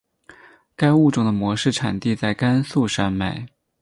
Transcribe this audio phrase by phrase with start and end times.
[0.75, 3.45] 该物种的模式产地在甘肃山脉。